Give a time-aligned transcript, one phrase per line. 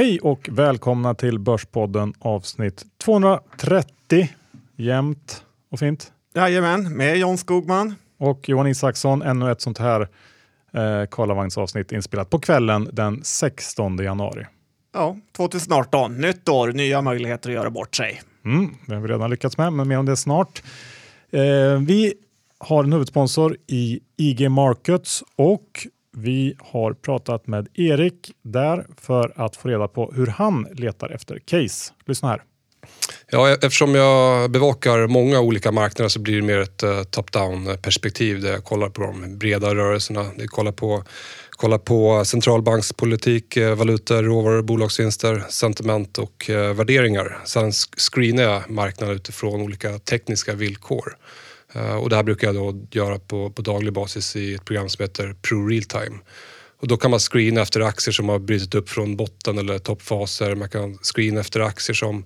[0.00, 4.28] Hej och välkomna till Börspodden avsnitt 230.
[4.76, 6.12] Jämnt och fint.
[6.34, 7.94] Jajamän, med John Skogman.
[8.18, 10.00] Och Johan Isaksson, ännu ett sånt här
[10.72, 14.46] eh, Karlavagnsavsnitt inspelat på kvällen den 16 januari.
[14.92, 18.22] Ja, 2018, nytt år, nya möjligheter att göra bort sig.
[18.44, 20.62] Mm, det har vi redan lyckats med, men mer om det snart.
[21.30, 21.40] Eh,
[21.86, 22.14] vi
[22.58, 29.56] har en huvudsponsor i IG Markets och vi har pratat med Erik där för att
[29.56, 31.92] få reda på hur han letar efter case.
[32.06, 32.42] Lyssna här.
[33.30, 37.76] Ja, e- eftersom jag bevakar många olika marknader så blir det mer ett uh, top-down
[37.76, 40.26] perspektiv där jag kollar på de breda rörelserna.
[40.36, 41.04] Jag kollar på,
[41.50, 47.38] kollar på centralbankspolitik, uh, valutor, råvaror, bolagsvinster, sentiment och uh, värderingar.
[47.44, 47.72] Sen
[48.12, 51.16] screenar jag marknaden utifrån olika tekniska villkor.
[52.00, 55.02] Och det här brukar jag då göra på, på daglig basis i ett program som
[55.02, 56.18] heter Pro Realtime.
[56.80, 60.54] Och då kan man screena efter aktier som har brutit upp från botten eller toppfaser.
[60.54, 62.24] Man kan screena efter aktier som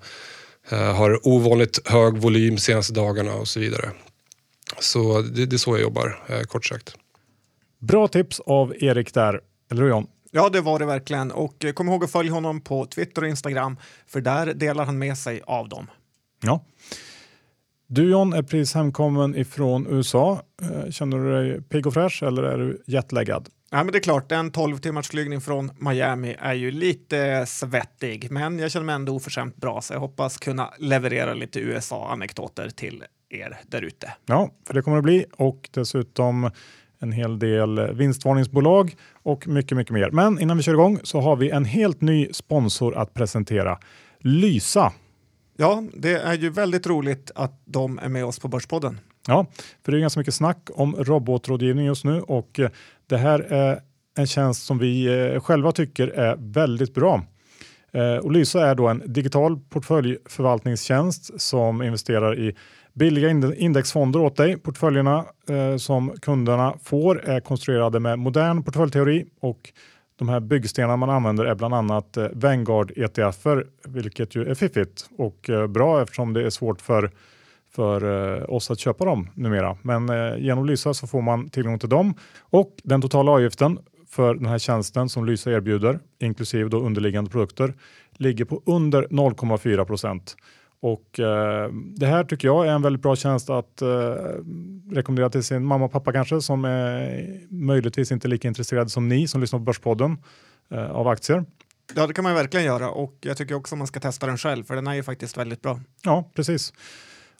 [0.68, 3.90] Eh, har ovanligt hög volym senaste dagarna och så vidare.
[4.78, 6.96] Så det, det är så jag jobbar, eh, kort sagt.
[7.78, 9.40] Bra tips av Erik där,
[9.70, 10.06] eller hur John?
[10.30, 11.32] Ja, det var det verkligen.
[11.32, 14.98] Och eh, kom ihåg att följa honom på Twitter och Instagram, för där delar han
[14.98, 15.90] med sig av dem.
[16.42, 16.64] Ja.
[17.86, 20.42] Du John är precis hemkommen ifrån USA.
[20.90, 23.48] Känner du dig pigg och fräsch eller är du jetlaggad?
[23.70, 28.30] Ja, men det är klart, en 12 timmars flygning från Miami är ju lite svettig,
[28.30, 33.04] men jag känner mig ändå oförskämt bra, så jag hoppas kunna leverera lite USA-anekdoter till
[33.30, 34.12] er där ute.
[34.26, 36.50] Ja, för det kommer det bli och dessutom
[36.98, 40.10] en hel del vinstvarningsbolag och mycket, mycket mer.
[40.10, 43.78] Men innan vi kör igång så har vi en helt ny sponsor att presentera.
[44.18, 44.92] Lysa.
[45.56, 49.00] Ja, det är ju väldigt roligt att de är med oss på Börspodden.
[49.26, 49.46] Ja,
[49.84, 52.70] för det är ganska mycket snack om robotrådgivning just nu och eh,
[53.06, 53.80] det här är
[54.16, 57.22] en tjänst som vi eh, själva tycker är väldigt bra.
[57.92, 62.56] Eh, och Lysa är då en digital portföljförvaltningstjänst som investerar i
[62.92, 64.56] billiga indexfonder åt dig.
[64.56, 65.24] Portföljerna
[65.78, 69.72] som kunderna får är konstruerade med modern portföljteori och
[70.18, 75.10] de här byggstenarna man använder är bland annat eh, Vanguard ETFer, vilket ju är fiffigt
[75.18, 77.10] och eh, bra eftersom det är svårt för
[77.70, 79.76] för eh, oss att köpa dem numera.
[79.82, 80.08] Men
[80.42, 84.58] genom Lysa så får man tillgång till dem och den totala avgiften för den här
[84.58, 87.74] tjänsten som Lysa erbjuder, inklusive då underliggande produkter,
[88.12, 90.36] ligger på under 0,4 procent.
[90.84, 93.88] Och eh, det här tycker jag är en väldigt bra tjänst att eh,
[94.90, 99.28] rekommendera till sin mamma och pappa kanske som är möjligtvis inte lika intresserade som ni
[99.28, 100.18] som lyssnar på Börspodden
[100.70, 101.44] eh, av aktier.
[101.94, 104.64] Ja, det kan man verkligen göra och jag tycker också man ska testa den själv
[104.64, 105.80] för den är ju faktiskt väldigt bra.
[106.02, 106.72] Ja, precis.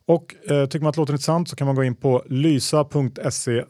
[0.07, 3.65] Och eh, tycker man att det låter intressant så kan man gå in på lysa.se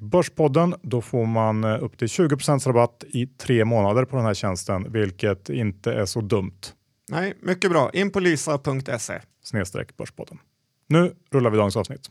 [0.00, 0.74] börspodden.
[0.82, 4.92] Då får man eh, upp till 20% rabatt i tre månader på den här tjänsten,
[4.92, 6.60] vilket inte är så dumt.
[7.08, 7.90] Nej, mycket bra.
[7.92, 10.38] In på lysa.se snedstreck börspodden.
[10.86, 12.10] Nu rullar vi dagens avsnitt.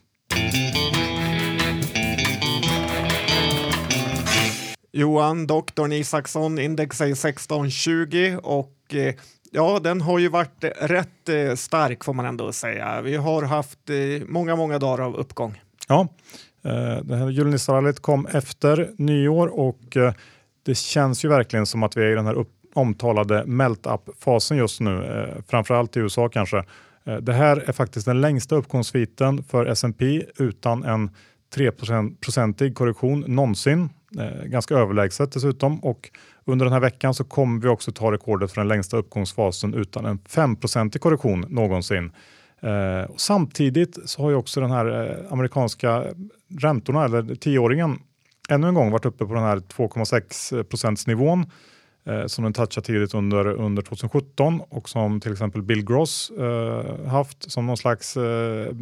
[4.92, 9.14] Johan, doktorn Isaksson, index är 1620 och eh,
[9.56, 13.02] Ja, den har ju varit rätt eh, stark får man ändå säga.
[13.02, 13.96] Vi har haft eh,
[14.28, 15.62] många, många dagar av uppgång.
[15.88, 16.08] Ja,
[17.02, 19.96] det här julnissarallyt kom efter nyår och
[20.62, 24.80] det känns ju verkligen som att vi är i den här upp, omtalade melt-up-fasen just
[24.80, 26.64] nu, eh, framförallt i USA kanske.
[27.04, 31.10] Eh, det här är faktiskt den längsta uppgångssviten för S&P utan en
[31.54, 33.88] 3-procentig korrektion någonsin.
[34.18, 36.10] Eh, ganska överlägset dessutom och
[36.44, 40.04] under den här veckan så kommer vi också ta rekordet för den längsta uppgångsfasen utan
[40.04, 42.12] en 5-procentig korrektion någonsin.
[42.60, 46.04] Eh, och samtidigt så har ju också den här eh, amerikanska
[46.60, 47.98] räntorna, eller tioåringen,
[48.48, 51.38] ännu en gång varit uppe på den här 2,6-procentsnivån.
[51.38, 51.50] nivån
[52.06, 57.06] eh, som den touchade tidigt under, under 2017 och som till exempel Bill Gross eh,
[57.06, 58.74] haft som någon slags eh,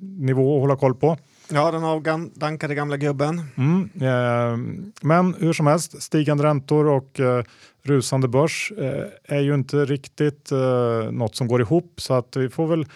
[0.00, 1.18] nivå att hålla koll på.
[1.48, 3.42] Ja, den avdankade gamla gubben.
[3.56, 7.44] Mm, eh, men hur som helst, stigande räntor och eh,
[7.82, 12.48] rusande börs eh, är ju inte riktigt eh, något som går ihop så att vi
[12.48, 12.86] får väl,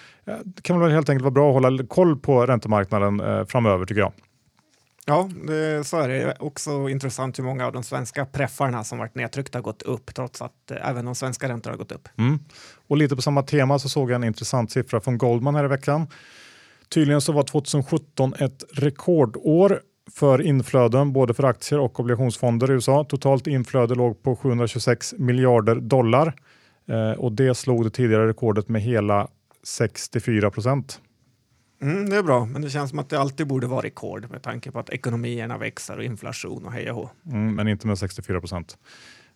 [0.44, 4.12] det kan väl helt enkelt vara bra att hålla koll på räntemarknaden framöver tycker jag.
[5.06, 9.14] Ja, det, så är det också intressant hur många av de svenska preffarna som varit
[9.14, 12.08] nedtryckta har gått upp trots att eh, även de svenska räntorna har gått upp.
[12.18, 12.38] Mm.
[12.88, 15.68] Och lite på samma tema så såg jag en intressant siffra från Goldman här i
[15.68, 16.06] veckan.
[16.88, 19.80] Tydligen så var 2017 ett rekordår
[20.14, 23.04] för inflöden både för aktier och obligationsfonder i USA.
[23.04, 26.34] Totalt inflöde låg på 726 miljarder dollar
[26.88, 29.28] eh, och det slog det tidigare rekordet med hela
[29.62, 31.00] 64 procent.
[31.82, 34.42] Mm, det är bra, men det känns som att det alltid borde vara rekord med
[34.42, 38.40] tanke på att ekonomierna växer och inflation och hej och mm, Men inte med 64
[38.40, 38.78] procent.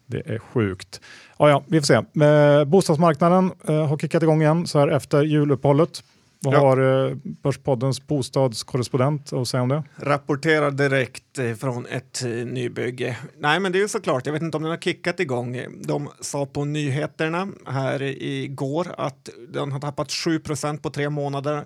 [0.06, 1.00] Det är sjukt.
[1.38, 2.24] Ja, ja, vi får se.
[2.24, 6.04] Eh, bostadsmarknaden eh, har kickat igång igen så här efter juluppehållet.
[6.40, 6.58] Vad Ja.
[6.58, 9.82] har eh, Börspoddens bostadskorrespondent att säga om det?
[9.96, 13.16] Rapporterar direkt eh, från ett eh, nybygge.
[13.38, 15.60] Nej, men det är ju såklart, jag vet inte om den har kickat igång.
[15.86, 21.64] De sa på nyheterna här igår att den har tappat 7% på tre månader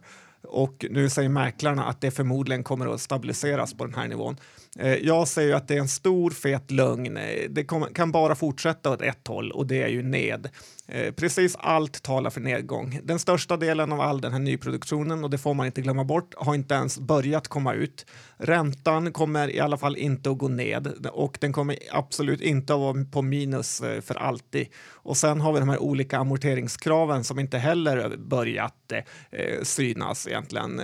[0.48, 4.36] och nu säger mäklarna att det förmodligen kommer att stabiliseras på den här nivån.
[4.78, 7.16] Eh, jag säger ju att det är en stor fet lögn.
[7.16, 7.64] Eh, det
[7.94, 10.48] kan bara fortsätta åt ett håll och det är ju ned.
[10.90, 13.00] Eh, precis allt talar för nedgång.
[13.04, 16.34] Den största delen av all den här nyproduktionen, och det får man inte glömma bort,
[16.36, 18.06] har inte ens börjat komma ut.
[18.36, 22.80] Räntan kommer i alla fall inte att gå ned och den kommer absolut inte att
[22.80, 24.66] vara på minus eh, för alltid.
[24.92, 28.92] Och sen har vi de här olika amorteringskraven som inte heller börjat
[29.30, 30.82] eh, synas egentligen.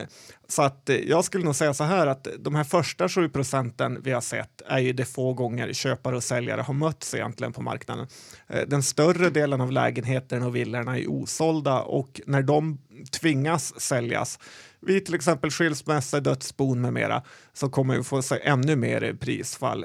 [0.48, 4.00] Så att eh, jag skulle nog säga så här att de här första 7 procenten
[4.02, 7.62] vi har sett är ju det få gånger köpare och säljare har mötts egentligen på
[7.62, 8.06] marknaden.
[8.66, 12.78] Den större delen av läget lägenheterna och villorna är osålda och när de
[13.20, 14.38] tvingas säljas
[14.80, 19.84] vid till exempel skilsmässa, dödsbon med mera så kommer vi få se ännu mer prisfall.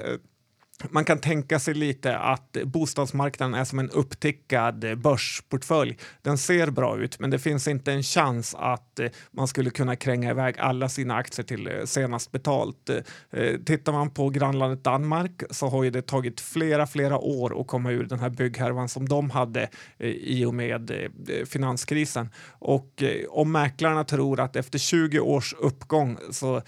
[0.88, 5.98] Man kan tänka sig lite att bostadsmarknaden är som en upptickad börsportfölj.
[6.22, 9.96] Den ser bra ut, men det finns inte en chans att eh, man skulle kunna
[9.96, 12.90] kränga iväg alla sina aktier till eh, senast betalt.
[13.30, 17.66] Eh, tittar man på grannlandet Danmark så har ju det tagit flera, flera år att
[17.66, 19.68] komma ur den här bygghärvan som de hade
[19.98, 21.10] i och med
[21.46, 22.28] finanskrisen.
[22.48, 26.62] Och om mäklarna tror att efter 20 års uppgång så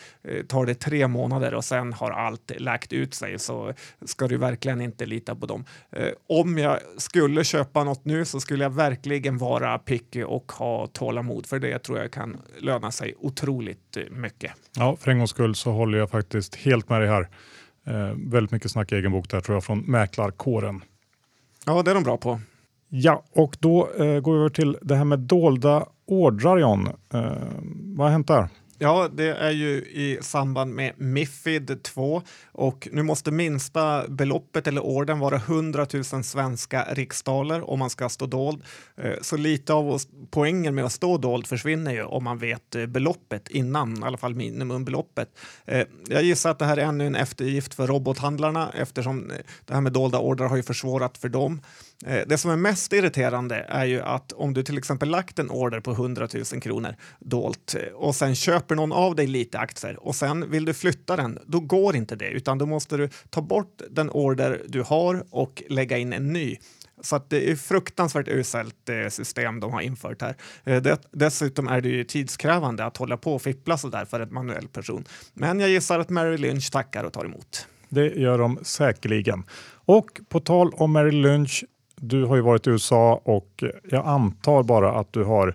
[0.48, 3.74] tar det tre månader och sen har allt läkt ut sig så
[4.04, 5.64] ska du verkligen inte lita på dem.
[5.90, 10.86] Eh, om jag skulle köpa något nu så skulle jag verkligen vara picky och ha
[10.86, 14.52] tålamod för det tror jag kan löna sig otroligt eh, mycket.
[14.76, 17.28] Ja, för en gångs skull så håller jag faktiskt helt med dig här.
[17.86, 20.84] Eh, väldigt mycket snack i egen bok där tror jag från mäklarkåren.
[21.66, 22.40] Ja, det är de bra på.
[22.88, 26.86] Ja, och då eh, går vi över till det här med dolda ordrar John.
[26.86, 27.22] Eh,
[27.96, 28.48] vad har hänt där?
[28.82, 34.80] Ja, det är ju i samband med Mifid 2 och nu måste minsta beloppet eller
[34.80, 38.62] orden vara 100 000 svenska riksdaler om man ska stå dold.
[38.96, 40.00] Eh, så lite av
[40.30, 44.18] poängen med att stå dold försvinner ju om man vet eh, beloppet innan, i alla
[44.18, 45.28] fall minimumbeloppet.
[45.64, 49.32] Eh, jag gissar att det här är ännu en eftergift för robothandlarna eftersom
[49.64, 51.60] det här med dolda order har ju försvårat för dem.
[52.06, 55.50] Eh, det som är mest irriterande är ju att om du till exempel lagt en
[55.50, 60.06] order på 100 000 kronor dolt eh, och sen köper någon av dig lite aktier
[60.06, 63.42] och sen vill du flytta den, då går inte det utan då måste du ta
[63.42, 66.56] bort den order du har och lägga in en ny.
[67.00, 70.36] Så att det är fruktansvärt uselt eh, system de har infört här.
[71.12, 74.68] Dessutom är det ju tidskrävande att hålla på och fippla så där för en manuell
[74.68, 75.04] person.
[75.34, 77.66] Men jag gissar att Mary Lynch tackar och tar emot.
[77.92, 79.44] Det gör de säkerligen.
[79.84, 81.64] Och på tal om Mary Lynch,
[82.02, 85.54] du har ju varit i USA och jag antar bara att du har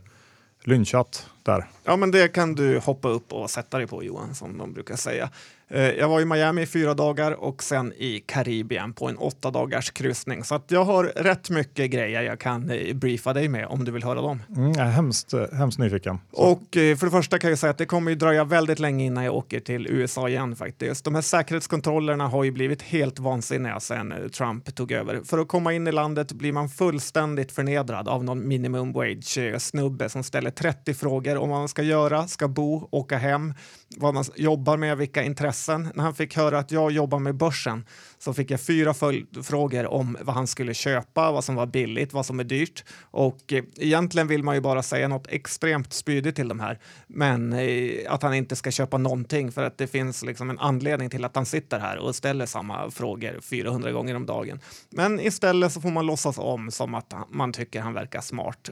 [0.64, 1.68] lynchat där.
[1.84, 4.96] Ja, men det kan du hoppa upp och sätta dig på Johan, som de brukar
[4.96, 5.30] säga.
[5.70, 9.52] Eh, Jag var i Miami i fyra dagar och sen i Karibien på en åtta
[9.52, 10.44] dagars kryssning.
[10.44, 14.04] Så jag har rätt mycket grejer jag kan eh, briefa dig med om du vill
[14.04, 14.42] höra dem.
[14.56, 16.20] Mm, jag är hemskt, hemskt nyfiken.
[16.34, 16.42] Så.
[16.42, 19.06] Och eh, för det första kan jag säga att det kommer ju dröja väldigt länge
[19.06, 21.06] innan jag åker till USA igen faktiskt.
[21.06, 25.22] De här säkerhetskontrollerna har ju blivit helt vansinniga sedan eh, Trump tog över.
[25.26, 29.58] För att komma in i landet blir man fullständigt förnedrad av någon minimum wage eh,
[29.58, 33.54] snubbe som ställer 30 frågor om vad man ska göra, ska bo, åka hem,
[33.98, 35.57] vad man jobbar med, vilka intressen.
[35.68, 37.86] När han fick höra att jag jobbar med börsen
[38.20, 42.26] så fick jag fyra följdfrågor om vad han skulle köpa, vad som var billigt, vad
[42.26, 42.84] som är dyrt.
[43.02, 47.54] Och eh, egentligen vill man ju bara säga något extremt spydigt till de här, men
[47.54, 51.26] eh, att han inte ska köpa någonting för att det finns liksom en anledning till
[51.26, 54.60] att han sitter här och ställer samma frågor 400 gånger om dagen.
[54.90, 58.70] Men istället så får man låtsas om som att man tycker han verkar smart.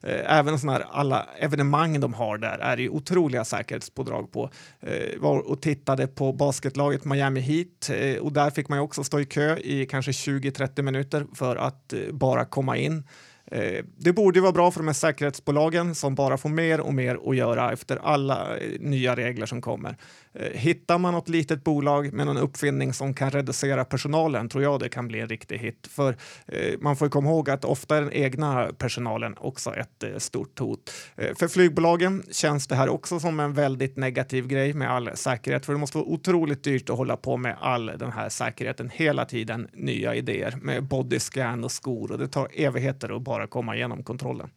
[0.00, 4.50] Eh, även sådana här alla evenemang de har där är det ju otroliga säkerhetspådrag på.
[4.80, 9.04] Jag var och tittade på basketlaget Miami Heat eh, och där fick man ju också
[9.04, 13.04] stå i kö i kanske 20-30 minuter för att eh, bara komma in.
[13.46, 16.94] Eh, Det borde ju vara bra för de här säkerhetsbolagen som bara får mer och
[16.94, 19.96] mer att göra efter alla eh, nya regler som kommer.
[20.34, 24.80] Eh, hittar man något litet bolag med någon uppfinning som kan reducera personalen tror jag
[24.80, 25.86] det kan bli en riktig hit.
[25.90, 30.18] För eh, man får komma ihåg att ofta är den egna personalen också ett eh,
[30.18, 30.92] stort hot.
[31.16, 35.66] Eh, För flygbolagen känns det här också som en väldigt negativ grej med all säkerhet.
[35.66, 39.24] För det måste vara otroligt dyrt att hålla på med all den här säkerheten hela
[39.24, 39.68] tiden.
[39.72, 44.50] Nya idéer med bodyscan och skor och det tar evigheter att bara komma igenom kontrollen.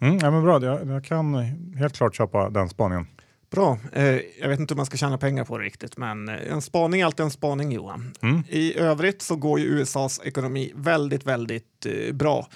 [0.00, 1.34] Mm, ja, men bra, jag, jag kan
[1.78, 3.06] helt klart köpa den spaningen.
[3.50, 3.78] Bra.
[3.92, 6.62] Eh, jag vet inte hur man ska tjäna pengar på det riktigt, men eh, en
[6.62, 8.12] spaning är alltid en spaning, Johan.
[8.22, 8.42] Mm.
[8.48, 12.48] I övrigt så går ju USAs ekonomi väldigt, väldigt eh, bra.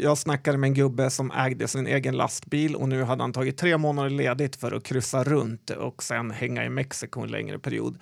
[0.00, 3.58] Jag snackade med en gubbe som ägde sin egen lastbil och nu hade han tagit
[3.58, 7.98] tre månader ledigt för att kryssa runt och sen hänga i Mexiko en längre period.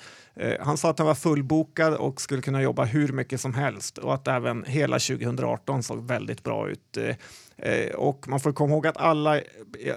[0.60, 4.14] Han sa att han var fullbokad och skulle kunna jobba hur mycket som helst och
[4.14, 6.98] att även hela 2018 såg väldigt bra ut.
[7.58, 9.44] Eh, och man får komma ihåg att alla eh,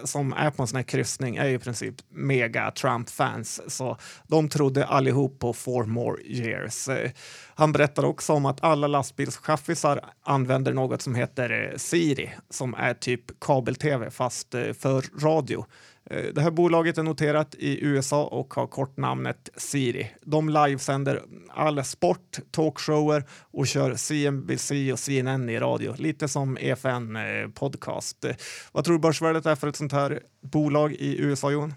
[0.03, 3.61] som är på en sån här kryssning är i princip mega Trump-fans.
[3.67, 6.87] Så de trodde allihop på four more years.
[6.87, 7.11] Eh,
[7.55, 13.39] han berättar också om att alla lastbilschaffisar använder något som heter Siri som är typ
[13.39, 15.65] kabel-tv fast för radio.
[16.11, 20.11] Eh, det här bolaget är noterat i USA och har kortnamnet Siri.
[20.21, 25.95] De livesänder all sport, talkshower och kör CNBC och CNN i radio.
[25.97, 28.25] Lite som EFN eh, Podcast.
[28.25, 28.35] Eh,
[28.71, 31.73] vad tror du börsvärdet är för ett sånt här bolag i USA, Johan?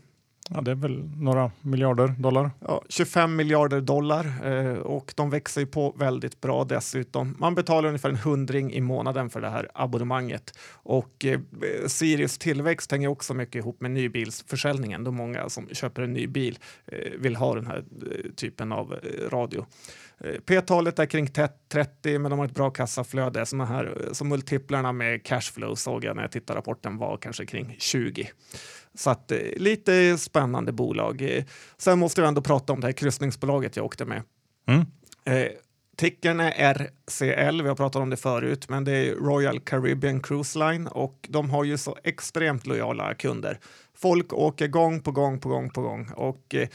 [0.50, 2.50] Ja, det är väl några miljarder dollar.
[2.60, 7.36] Ja, 25 miljarder dollar eh, och de växer ju på väldigt bra dessutom.
[7.38, 11.40] Man betalar ungefär en hundring i månaden för det här abonnemanget och eh,
[11.86, 16.58] Sirius tillväxt hänger också mycket ihop med nybilsförsäljningen då många som köper en ny bil
[16.86, 19.66] eh, vill ha den här eh, typen av eh, radio.
[20.21, 21.28] Eh, P-talet är kring
[21.68, 23.47] 30 men de har ett bra kassaflöde.
[23.47, 27.76] Såna här, så multiplarna med cashflow såg jag när jag tittade rapporten var kanske kring
[27.78, 28.30] 20.
[28.94, 31.23] Så att, eh, lite spännande bolag.
[31.23, 31.44] Eh,
[31.76, 34.23] sen måste vi ändå prata om det här kryssningsbolaget jag åkte med.
[34.68, 34.87] Mm.
[35.25, 35.50] Eh,
[35.97, 40.59] tickern är RCL, vi har pratat om det förut, men det är Royal Caribbean Cruise
[40.59, 43.59] Line och de har ju så extremt lojala kunder.
[43.96, 46.68] Folk åker gång på gång på gång på gång och eh,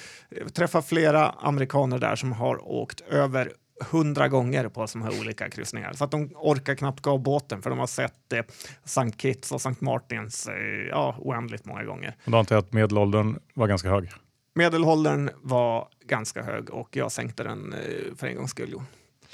[0.54, 5.94] träffar flera amerikaner där som har åkt över hundra gånger på sådana här olika kryssningar.
[5.94, 8.44] Så att de orkar knappt gå av båten för de har sett eh,
[8.84, 9.12] St.
[9.18, 9.86] Kitts och St.
[9.86, 12.16] Martins eh, ja, oändligt många gånger.
[12.26, 14.10] Och då antar jag att medelåldern var ganska hög.
[14.54, 18.82] Medelåldern var ganska hög och jag sänkte den eh, för en gångs skull.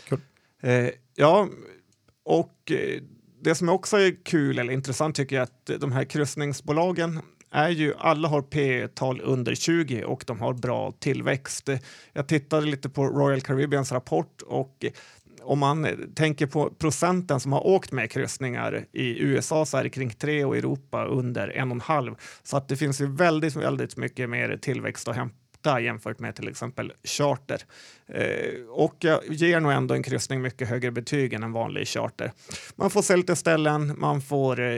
[0.07, 0.19] Kul.
[0.61, 1.47] Eh, ja,
[2.23, 3.01] och eh,
[3.41, 7.21] det som också är kul eller intressant tycker jag att de här kryssningsbolagen
[7.55, 11.69] är ju alla har P-tal under 20 och de har bra tillväxt.
[12.13, 14.85] Jag tittade lite på Royal Caribbeans rapport och
[15.41, 19.89] om man tänker på procenten som har åkt med kryssningar i USA så är det
[19.89, 22.15] kring 3 och Europa under 1,5.
[22.43, 26.47] Så att det finns ju väldigt, väldigt mycket mer tillväxt att hämta jämfört med till
[26.47, 27.61] exempel charter.
[28.07, 32.31] Eh, och jag ger nog ändå en kryssning mycket högre betyg än en vanlig charter.
[32.75, 34.77] Man får se lite ställen, man får eh,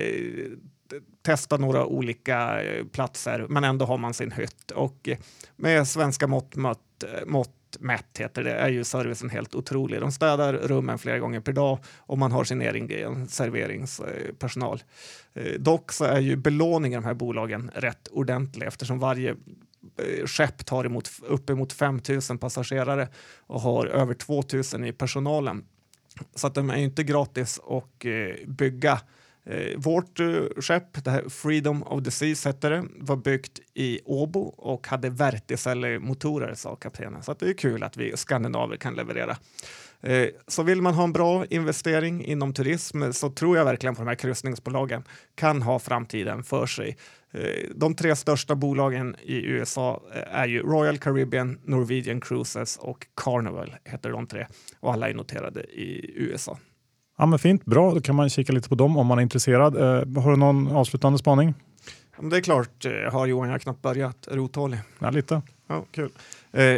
[1.21, 4.71] testa några olika eh, platser, men ändå har man sin hytt.
[4.71, 5.09] Och
[5.55, 10.01] med svenska mått, mått, eh, mått mätt heter det, är ju servicen helt otrolig.
[10.01, 14.83] De städar rummen flera gånger per dag och man har sin egen serveringspersonal.
[15.33, 19.35] Eh, dock så är ju belåningen i de här bolagen rätt ordentlig eftersom varje
[20.25, 23.07] skepp tar emot uppemot 5 000 passagerare
[23.47, 25.65] och har över 2 000 i personalen.
[26.35, 28.05] Så att de är inte gratis att
[28.47, 29.01] bygga
[29.49, 33.99] Eh, vårt eh, skepp, det här Freedom of the Seas hette det, var byggt i
[34.05, 37.23] Åbo och hade verticellermotorer, sa kaptenen.
[37.23, 39.37] Så det är kul att vi skandinaver kan leverera.
[40.01, 44.01] Eh, så vill man ha en bra investering inom turism så tror jag verkligen på
[44.01, 45.03] de här kryssningsbolagen
[45.35, 46.97] kan ha framtiden för sig.
[47.75, 54.09] De tre största bolagen i USA är ju Royal Caribbean, Norwegian Cruises och Carnival heter
[54.09, 54.47] de tre
[54.79, 56.57] och alla är noterade i USA.
[57.17, 57.93] Ja, men fint, bra.
[57.93, 59.75] Då kan man kika lite på dem om man är intresserad.
[59.75, 61.53] Eh, har du någon avslutande spaning?
[62.21, 64.27] Det är klart eh, har Johan, jag har knappt börjat.
[64.27, 64.79] Är du otålig?
[64.99, 65.41] Ja, lite.
[65.67, 66.09] Ja, kul.
[66.51, 66.77] Eh,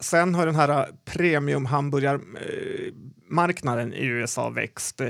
[0.00, 1.66] sen har den här premium
[3.32, 5.00] marknaden i USA växt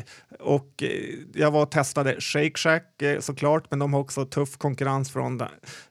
[0.40, 0.88] och eh,
[1.34, 5.42] jag var och testade Shake Shack eh, såklart, men de har också tuff konkurrens från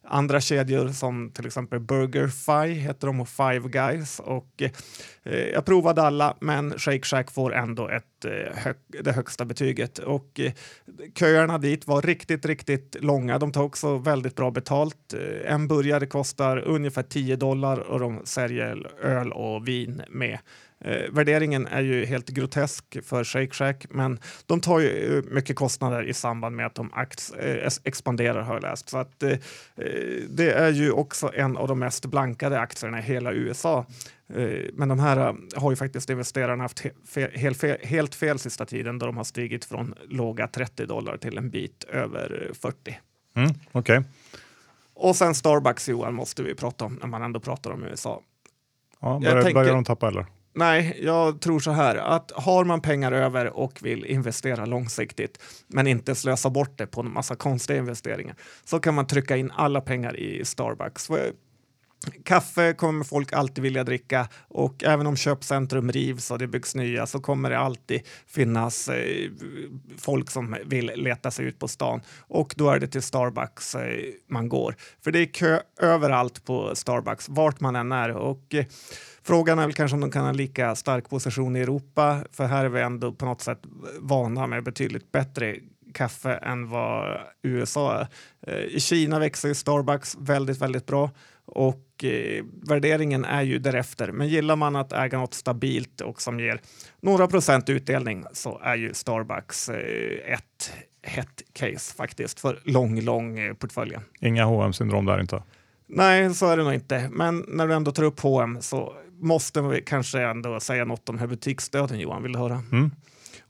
[0.03, 4.61] andra kedjor som till exempel BurgerFi heter de och Five Guys och
[5.23, 8.05] eh, jag provade alla, men Shake Shack får ändå ett
[8.53, 10.39] hög, det högsta betyget och
[11.15, 13.39] köerna dit var riktigt, riktigt långa.
[13.39, 15.13] De tar också väldigt bra betalt.
[15.45, 20.39] En burgare kostar ungefär 10 dollar och de säljer öl och vin med.
[20.81, 25.55] Eh, värderingen är ju helt grotesk för Shake Shack, men de tar ju eh, mycket
[25.55, 26.91] kostnader i samband med att de
[27.39, 28.89] eh, expanderar har jag läst.
[28.89, 29.38] Så att, eh, eh,
[30.29, 33.85] det är ju också en av de mest blankade aktierna i hela USA.
[34.33, 38.65] Eh, men de här har ju faktiskt investerarna haft fel, helt, fel, helt fel sista
[38.65, 42.97] tiden då de har stigit från låga 30 dollar till en bit över 40.
[43.35, 44.01] Mm, okay.
[44.93, 48.21] Och sen Starbucks Johan måste vi prata om när man ändå pratar om USA.
[49.00, 50.25] Ja, börjar, tänker, börjar de tappa eller?
[50.53, 55.88] Nej, jag tror så här att har man pengar över och vill investera långsiktigt men
[55.88, 59.81] inte slösa bort det på en massa konstiga investeringar så kan man trycka in alla
[59.81, 61.10] pengar i Starbucks.
[62.24, 67.08] Kaffe kommer folk alltid vilja dricka och även om köpcentrum rivs och det byggs nya
[67.08, 69.29] så kommer det alltid finnas eh,
[69.98, 74.00] folk som vill leta sig ut på stan och då är det till Starbucks eh,
[74.27, 74.75] man går.
[75.03, 78.10] För det är kö överallt på Starbucks, vart man än är.
[78.10, 78.65] Och, eh,
[79.23, 82.65] Frågan är väl kanske om de kan ha lika stark position i Europa, för här
[82.65, 83.59] är vi ändå på något sätt
[83.99, 85.55] vana med betydligt bättre
[85.93, 88.07] kaffe än vad USA är.
[88.47, 91.11] Eh, I Kina växer Starbucks väldigt, väldigt bra
[91.45, 94.11] och eh, värderingen är ju därefter.
[94.11, 96.61] Men gillar man att äga något stabilt och som ger
[96.99, 100.73] några procent utdelning så är ju Starbucks eh, ett
[101.03, 103.97] hett case faktiskt för lång, lång eh, portfölj.
[104.19, 105.43] Inga hm syndrom där inte?
[105.87, 107.09] Nej, så är det nog inte.
[107.11, 111.19] Men när du ändå tar upp H&M så måste vi kanske ändå säga något om
[111.19, 112.23] här butiksdöden, Johan.
[112.23, 112.63] Vill du höra?
[112.71, 112.91] Mm.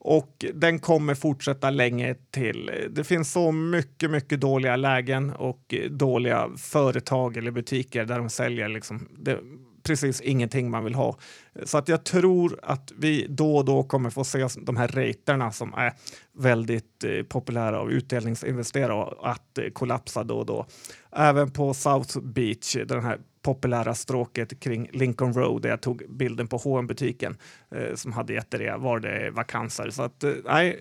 [0.04, 2.72] Och den kommer fortsätta länge till.
[2.90, 8.68] Det finns så mycket, mycket dåliga lägen och dåliga företag eller butiker där de säljer
[8.70, 9.40] liksom det,
[9.84, 11.18] precis ingenting man vill ha.
[11.64, 15.52] Så att jag tror att vi då och då kommer få se de här raterna
[15.52, 15.94] som är
[16.38, 20.66] väldigt eh, populära av utdelningsinvesterare att eh, kollapsa då och då.
[21.12, 26.48] Även på South Beach, den här populära stråket kring Lincoln Road där jag tog bilden
[26.48, 27.38] på hm butiken
[27.76, 29.90] eh, som hade jätterea var det vakanser.
[29.90, 30.80] Så att eh, nej,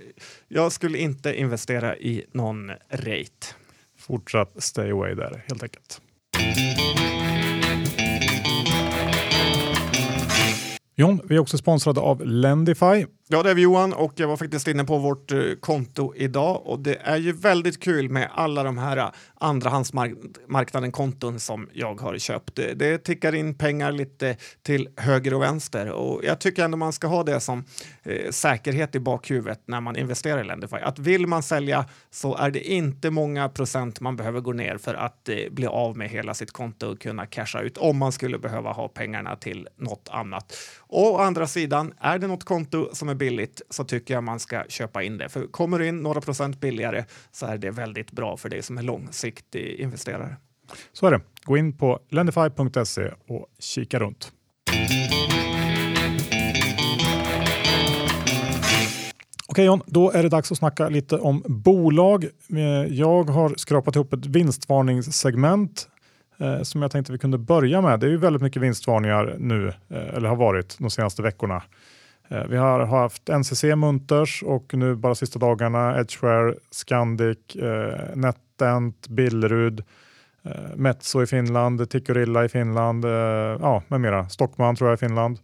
[0.49, 3.47] jag skulle inte investera i någon rate.
[3.99, 6.01] Fortsatt stay away där helt enkelt.
[11.01, 13.07] Jon, vi är också sponsrade av Lendify.
[13.33, 16.67] Ja, det är vi Johan och jag var faktiskt inne på vårt eh, konto idag
[16.67, 22.19] och det är ju väldigt kul med alla de här eh, andrahandsmarknaden-konton som jag har
[22.19, 22.57] köpt.
[22.77, 27.07] Det, tickar in pengar lite till höger och vänster och jag tycker ändå man ska
[27.07, 27.65] ha det som
[28.03, 30.77] eh, säkerhet i bakhuvudet när man investerar i Lendify.
[30.77, 34.95] Att vill man sälja så är det inte många procent man behöver gå ner för
[34.95, 38.39] att eh, bli av med hela sitt konto och kunna casha ut om man skulle
[38.39, 40.57] behöva ha pengarna till något annat.
[40.79, 44.41] Och å andra sidan, är det något konto som är billigt så tycker jag man
[44.41, 45.29] ska köpa in det.
[45.29, 48.79] För kommer du in några procent billigare så är det väldigt bra för dig som
[48.79, 50.37] är långsiktig investerare.
[50.93, 51.21] Så är det.
[51.45, 54.33] Gå in på lendify.se och kika runt.
[59.49, 62.25] Okej John, då är det dags att snacka lite om bolag.
[62.25, 62.61] Eh,
[62.95, 65.89] jag har skrapat ihop ett vinstvarningssegment
[66.39, 68.01] eh, som jag tänkte vi kunde börja med.
[68.01, 71.63] Det är ju väldigt mycket vinstvarningar nu, eh, eller har varit de senaste veckorna.
[72.31, 79.09] Eh, vi har haft NCC Munters och nu bara sista dagarna Edgeware, Scandic, eh, NetEnt,
[79.09, 79.85] Billerud,
[80.43, 83.11] eh, Metso i Finland, Tikkurila i Finland, eh,
[83.61, 84.29] ja, med mera.
[84.29, 85.39] Stockman tror jag i Finland.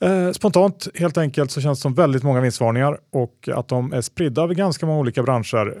[0.00, 4.00] Eh, spontant helt enkelt så känns det som väldigt många vinstvarningar och att de är
[4.00, 5.78] spridda över ganska många olika branscher.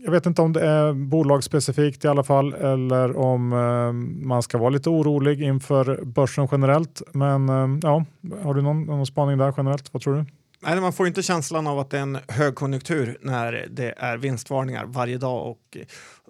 [0.00, 3.92] Jag vet inte om det är bolagsspecifikt i alla fall eller om eh,
[4.26, 7.02] man ska vara lite orolig inför börsen generellt.
[7.12, 8.04] Men eh, ja,
[8.42, 9.94] har du någon, någon spaning där generellt?
[9.94, 10.24] Vad tror du?
[10.60, 14.84] Nej, man får inte känslan av att det är en högkonjunktur när det är vinstvarningar
[14.86, 15.76] varje dag och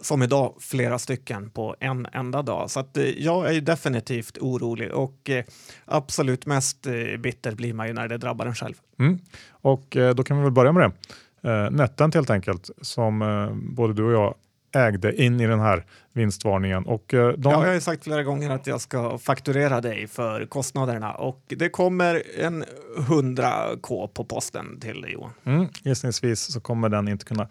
[0.03, 2.71] som idag flera stycken på en enda dag.
[2.71, 5.31] Så att, eh, jag är definitivt orolig och
[5.85, 6.87] absolut mest
[7.19, 8.75] bitter blir man ju när det drabbar en själv.
[8.99, 9.19] Mm.
[9.51, 10.93] Och då kan vi väl börja med det.
[11.71, 13.19] Netent helt enkelt som
[13.77, 14.35] både du och jag
[14.73, 16.85] ägde in i den här vinstvarningen.
[16.85, 17.53] Och eh, de...
[17.53, 21.69] ja, jag har sagt flera gånger att jag ska fakturera dig för kostnaderna och det
[21.69, 22.65] kommer en
[22.97, 25.31] 100k på posten till dig Johan.
[25.45, 27.49] Mm, gissningsvis så kommer den inte kunna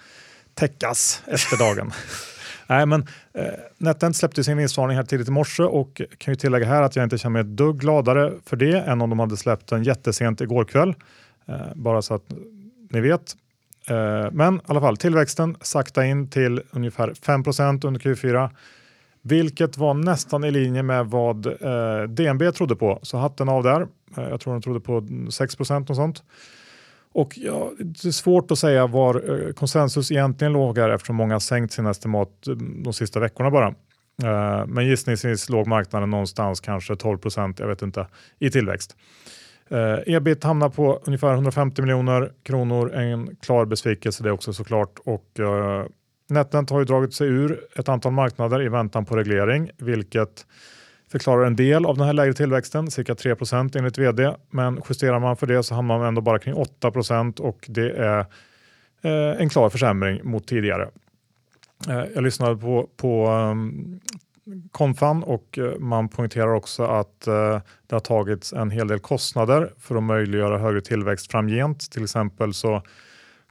[0.54, 1.92] täckas efter dagen.
[2.68, 3.02] Nej, men
[3.34, 3.44] eh,
[3.78, 7.04] NetEnt släppte sin vinstvarning här tidigt i morse och kan ju tillägga här att jag
[7.04, 10.42] inte känner mig ett dugg gladare för det än om de hade släppt den jättesent
[10.42, 10.96] igår kväll.
[11.46, 12.24] Eh, bara så att
[12.90, 13.36] ni vet.
[13.90, 18.50] Eh, men i alla fall, tillväxten sakta in till ungefär 5% under Q4,
[19.22, 23.00] vilket var nästan i linje med vad eh, DNB trodde på.
[23.02, 23.82] Så hatten av där.
[24.18, 26.24] Eh, jag tror de trodde på 6% och sånt.
[27.14, 31.74] Och ja, det är svårt att säga var konsensus egentligen låg här eftersom många sänkt
[31.74, 32.30] sina estimat
[32.84, 33.74] de sista veckorna bara.
[34.68, 37.20] Men gissningsvis låg marknaden någonstans kanske 12
[37.58, 38.08] jag vet inte,
[38.40, 38.96] i tillväxt.
[39.70, 42.94] Eh, ebit hamnar på ungefär 150 miljoner kronor.
[42.94, 45.00] En klar besvikelse det också såklart.
[45.06, 45.86] Och, eh,
[46.30, 50.46] NetEnt har ju dragit sig ur ett antal marknader i väntan på reglering, vilket
[51.12, 54.36] förklarar en del av den här lägre tillväxten, cirka 3% enligt vd.
[54.50, 56.92] Men justerar man för det så hamnar man ändå bara kring 8
[57.40, 58.20] och det är
[59.02, 60.90] eh, en klar försämring mot tidigare.
[61.90, 64.00] Eh, jag lyssnade på, på um,
[64.72, 69.74] konfan och eh, man poängterar också att eh, det har tagits en hel del kostnader
[69.80, 71.92] för att möjliggöra högre tillväxt framgent.
[71.92, 72.82] Till exempel så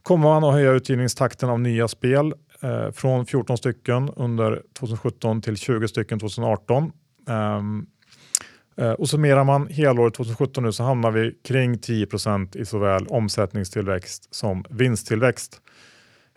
[0.03, 5.57] kommer man att höja utgivningstakten av nya spel eh, från 14 stycken under 2017 till
[5.57, 6.91] 20 stycken 2018.
[7.29, 7.85] Ehm,
[8.97, 14.65] och summerar man helåret 2017 nu så hamnar vi kring 10% i såväl omsättningstillväxt som
[14.69, 15.61] vinsttillväxt.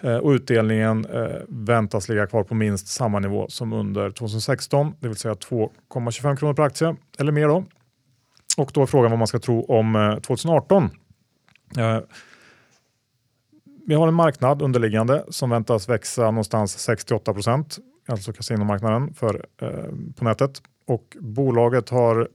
[0.02, 5.08] Eh, och utdelningen eh, väntas ligga kvar på minst samma nivå som under 2016, det
[5.08, 7.48] vill säga 2,25 kronor per aktie eller mer.
[7.48, 7.64] Då.
[8.56, 10.90] Och då är frågan vad man ska tro om eh, 2018.
[13.86, 19.46] Vi har en marknad underliggande som väntas växa någonstans 68 procent, alltså kasinomarknaden för,
[20.16, 20.62] på nätet.
[20.86, 22.28] Och bolaget har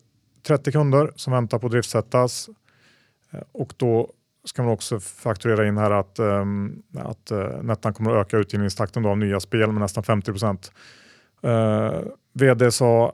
[0.48, 2.50] 30 kunder som väntar på att driftsättas
[3.52, 4.12] och då
[4.46, 9.06] ska man också fakturera in här att, um, att uh, Nettan kommer att öka utgivningstakten
[9.06, 10.72] av nya spel med nästan 50 procent.
[11.44, 12.02] Eh, uh,
[12.34, 13.14] vd sa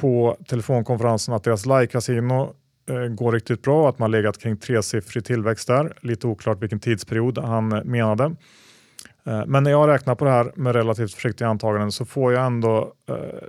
[0.00, 2.54] på telefonkonferensen att deras live-casino
[2.90, 5.98] uh, går riktigt bra, att man legat kring tresiffrig tillväxt där.
[6.00, 8.24] Lite oklart vilken tidsperiod han menade.
[8.24, 12.46] Uh, men när jag räknar på det här med relativt försiktiga antaganden så får jag
[12.46, 12.92] ändå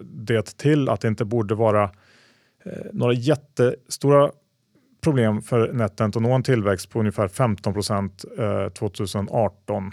[0.02, 1.92] det till att det inte borde vara
[2.92, 4.32] några jättestora
[5.08, 9.91] problem för NetEnt att nå en tillväxt på ungefär 15 procent eh, 2018,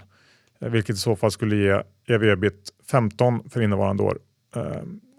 [0.61, 4.19] eh, vilket i så fall skulle ge ev-ebit 15 för innevarande år.
[4.55, 4.63] Eh,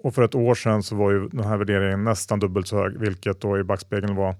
[0.03, 2.99] och för ett år sedan så var ju den här värderingen nästan dubbelt så hög,
[2.99, 4.35] vilket då i backspegeln var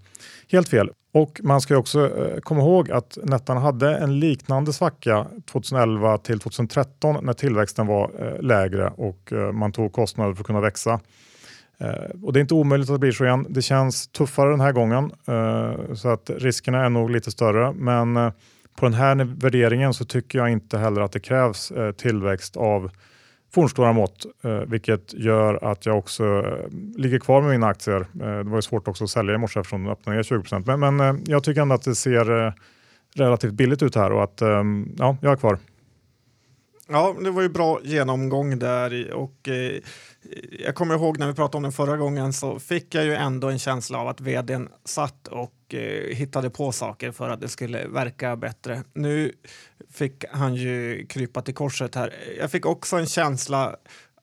[0.53, 0.91] helt fel.
[1.13, 2.11] Och man ska också
[2.43, 8.93] komma ihåg att Nettan hade en liknande svacka 2011 till 2013 när tillväxten var lägre
[8.97, 11.01] och man tog kostnader för att kunna växa.
[11.79, 13.47] Eh, och det är inte omöjligt att det blir så igen.
[13.49, 17.73] Det känns tuffare den här gången eh, så att riskerna är nog lite större.
[17.73, 18.33] Men eh,
[18.77, 22.91] på den här värderingen så tycker jag inte heller att det krävs tillväxt av
[23.55, 24.27] fornstora mått,
[24.67, 26.45] vilket gör att jag också
[26.97, 28.07] ligger kvar med mina aktier.
[28.13, 30.97] Det var ju svårt också att sälja i morse eftersom de öppnade ner 20 men,
[30.97, 32.53] men jag tycker ändå att det ser
[33.15, 34.43] relativt billigt ut här och att
[34.97, 35.59] ja, jag är kvar.
[36.89, 39.81] Ja, det var ju bra genomgång där och eh,
[40.65, 43.49] jag kommer ihåg när vi pratade om den förra gången så fick jag ju ändå
[43.49, 47.87] en känsla av att vdn satt och eh, hittade på saker för att det skulle
[47.89, 48.83] verka bättre.
[48.93, 49.33] Nu
[49.91, 52.15] fick han ju krypa till korset här.
[52.39, 53.77] Jag fick också en känsla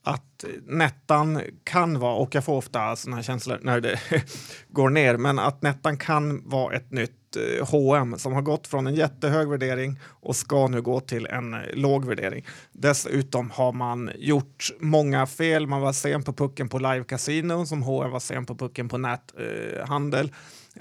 [0.04, 3.99] att nettan kan vara, och jag får ofta sådana här känslor när det
[4.69, 7.23] går ner, men att nettan kan vara ett nytt
[7.62, 11.60] H&M som har gått från en jättehög värdering och ska nu gå till en eh,
[11.74, 12.46] låg värdering.
[12.72, 15.67] Dessutom har man gjort många fel.
[15.67, 18.98] Man var sen på pucken på live casino som H&M var sen på pucken på
[18.98, 20.32] näthandel.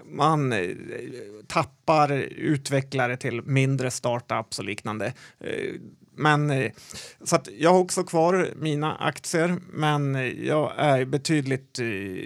[0.04, 0.70] man eh,
[1.46, 5.12] tappar utvecklare till mindre startups och liknande.
[6.16, 6.70] Men
[7.24, 10.14] så att jag har också kvar mina aktier, men
[10.46, 11.78] jag är betydligt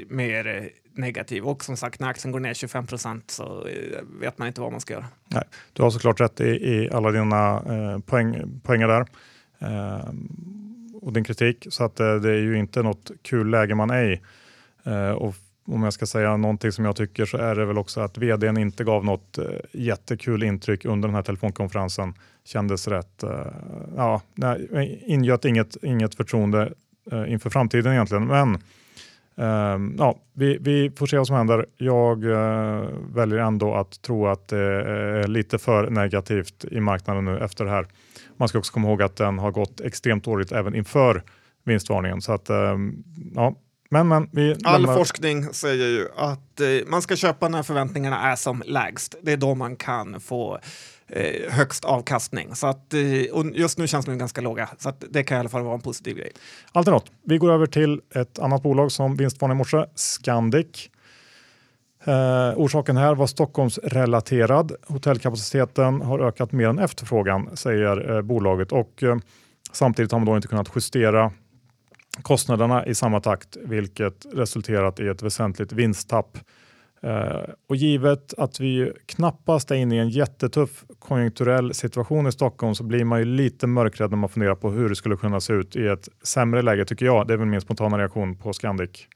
[0.08, 1.44] mer negativ.
[1.44, 4.72] Och som sagt, när aktien går ner 25 procent så eh, vet man inte vad
[4.72, 5.06] man ska göra.
[5.28, 9.06] Nej, du har såklart rätt i, i alla dina eh, poäng, poänger där
[9.58, 10.10] eh,
[11.02, 11.66] och din kritik.
[11.70, 14.20] Så att, eh, det är ju inte något kul läge man är i.
[14.84, 15.34] Eh, och
[15.66, 18.56] om jag ska säga någonting som jag tycker så är det väl också att vdn
[18.56, 22.14] inte gav något eh, jättekul intryck under den här telefonkonferensen.
[22.44, 23.46] Kändes rätt, eh,
[23.96, 24.20] ja,
[25.06, 26.72] ingöt inget, inget förtroende
[27.12, 28.26] eh, inför framtiden egentligen.
[28.26, 28.58] Men
[29.40, 31.66] Uh, ja, vi, vi, får se vad som händer.
[31.76, 37.38] Jag uh, väljer ändå att tro att det är lite för negativt i marknaden nu
[37.38, 37.86] efter det här.
[38.36, 41.22] Man ska också komma ihåg att den har gått extremt dåligt även inför
[41.64, 42.22] vinstvarningen.
[42.22, 42.56] Så att, uh,
[43.34, 43.54] ja.
[43.90, 44.96] men, men, vi All lämnar...
[44.96, 49.14] forskning säger ju att eh, man ska köpa när förväntningarna är som lägst.
[49.22, 50.58] Det är då man kan få
[51.08, 52.54] eh, högst avkastning.
[52.54, 53.00] Så att, eh,
[53.32, 55.74] och just nu känns de ganska låga, så att det kan i alla fall vara
[55.74, 56.32] en positiv grej.
[56.72, 57.10] Alltid något.
[57.22, 60.90] Vi går över till ett annat bolag som vinstvarnade i morse, Scandic.
[62.04, 64.72] Eh, orsaken här var Stockholmsrelaterad.
[64.86, 68.72] Hotellkapaciteten har ökat mer än efterfrågan, säger eh, bolaget.
[68.72, 69.16] Och, eh,
[69.72, 71.32] samtidigt har man då inte kunnat justera
[72.22, 76.38] kostnaderna i samma takt, vilket resulterat i ett väsentligt vinsttapp
[77.02, 82.74] Eh, och givet att vi knappast är inne i en jättetuff konjunkturell situation i Stockholm
[82.74, 85.52] så blir man ju lite mörkrädd när man funderar på hur det skulle kunna se
[85.52, 87.26] ut i ett sämre läge tycker jag.
[87.26, 89.06] Det är väl min spontana reaktion på Scandic.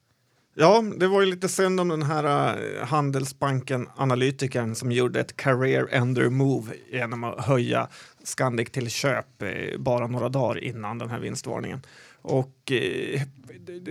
[0.54, 5.88] Ja, det var ju lite synd om den här uh, Handelsbanken-analytikern som gjorde ett career
[5.90, 7.88] ender move genom att höja
[8.24, 11.82] Scandic till köp eh, bara några dagar innan den här vinstvarningen.
[12.22, 13.22] Och eh,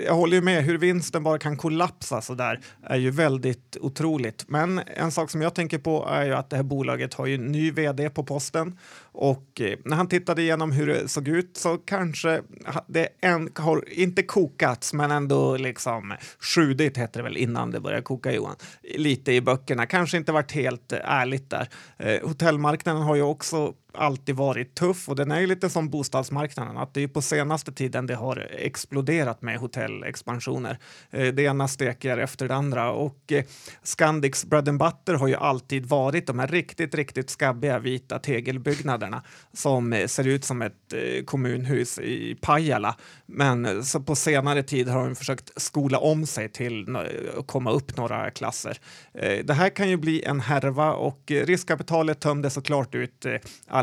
[0.06, 4.46] jag håller ju med, hur vinsten bara kan kollapsa så där är ju väldigt otroligt.
[4.48, 7.36] Men en sak som jag tänker på är ju att det här bolaget har ju
[7.36, 11.58] en ny vd på posten och eh, när han tittade igenom hur det såg ut
[11.58, 12.42] så kanske
[12.88, 18.04] det en, har inte kokats men ändå liksom sjudit heter det väl innan det började
[18.04, 18.56] koka Johan.
[18.96, 21.70] Lite i böckerna, kanske inte varit helt eh, ärligt där.
[21.98, 26.78] Eh, hotellmarknaden har ju också alltid varit tuff och den är ju lite som bostadsmarknaden,
[26.78, 30.78] att det är på senaste tiden det har exploderat med hotellexpansioner.
[31.10, 33.44] Eh, det ena steker efter det andra och eh,
[33.84, 39.24] Scandics bread and butter har ju alltid varit de här riktigt, riktigt skabbiga vita tegelbyggnaderna
[39.54, 42.96] som eh, ser ut som ett eh, kommunhus i Pajala.
[43.26, 46.98] Men eh, så på senare tid har de försökt skola om sig till
[47.38, 48.78] att komma upp några klasser.
[49.14, 53.26] Eh, det här kan ju bli en härva och riskkapitalet tömde såklart ut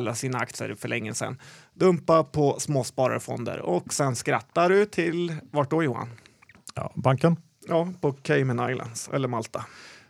[0.07, 1.39] alla sina aktier för länge sedan.
[1.75, 6.09] Dumpa på småspararfonder och sen skrattar du till vart då Johan?
[6.75, 7.37] Ja, banken.
[7.69, 9.65] Ja, på Cayman Islands eller Malta.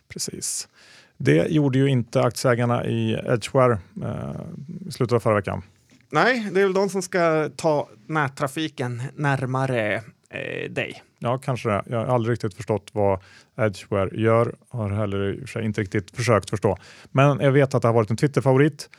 [0.08, 0.68] Precis.
[1.16, 4.40] Det gjorde ju inte aktieägarna i Edgeware eh,
[4.88, 5.62] i slutet av förra veckan.
[6.10, 9.94] Nej, det är väl de som ska ta nättrafiken närmare
[10.30, 11.02] eh, dig.
[11.18, 11.82] Ja, kanske det.
[11.86, 13.20] Jag har aldrig riktigt förstått vad
[13.58, 14.54] Edgeware gör.
[14.68, 16.76] Har heller inte riktigt försökt förstå.
[17.12, 18.90] Men jag vet att det har varit en Twitter-favorit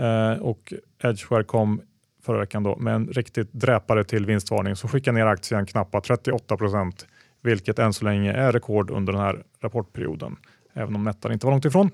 [0.00, 1.80] Eh, och Edgeware kom
[2.22, 6.56] förra veckan då med en riktigt dräpare till vinstvarning som skickar ner aktien knappt 38
[6.56, 7.06] procent,
[7.42, 10.36] vilket än så länge är rekord under den här rapportperioden,
[10.74, 11.90] även om nettan inte var långt ifrån.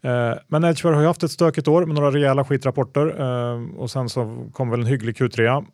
[0.00, 3.90] Eh, men Edgeware har ju haft ett stökigt år med några rejäla skitrapporter eh, och
[3.90, 5.66] sen så kom väl en hygglig Q3